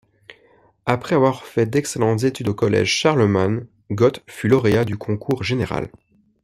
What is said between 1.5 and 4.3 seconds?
d’excellentes études au collège Charlemagne, Got